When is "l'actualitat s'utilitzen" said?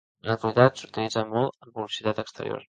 0.29-1.29